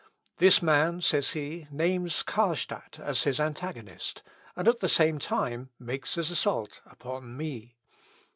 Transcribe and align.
"This 0.37 0.63
man," 0.63 0.99
said 1.01 1.25
he, 1.25 1.67
"names 1.69 2.23
Carlstadt 2.23 2.99
as 2.99 3.21
his 3.25 3.39
antagonist, 3.39 4.23
and 4.55 4.67
at 4.67 4.79
the 4.79 4.89
same 4.89 5.19
time 5.19 5.69
makes 5.77 6.15
his 6.15 6.31
assault 6.31 6.81
upon 6.87 7.37
me. 7.37 7.75